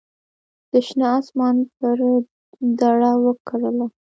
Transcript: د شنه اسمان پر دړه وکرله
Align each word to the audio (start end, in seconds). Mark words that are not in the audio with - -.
د 0.71 0.73
شنه 0.87 1.07
اسمان 1.19 1.55
پر 1.77 1.99
دړه 2.81 3.11
وکرله 3.25 3.85